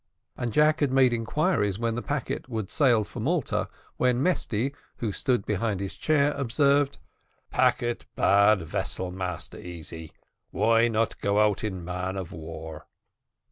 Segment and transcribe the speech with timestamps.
[0.35, 5.11] And Jack had made inquiries when the packet would sail for Malta, when Mesty, who
[5.11, 6.97] stood behind his chair, observed:
[7.51, 10.11] "Packet bad vessel, Massa Easy.
[10.49, 12.87] Why not go out in man of war?"